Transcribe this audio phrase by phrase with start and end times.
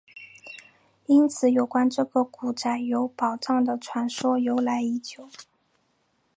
[1.05, 5.29] 因此有关这个古宅有宝藏的传说由来已久。